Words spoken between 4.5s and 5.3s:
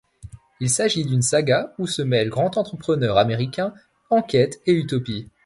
et utopie.